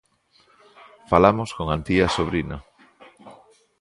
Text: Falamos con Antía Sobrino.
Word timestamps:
Falamos 1.11 1.49
con 1.57 1.67
Antía 1.69 2.07
Sobrino. 2.17 2.57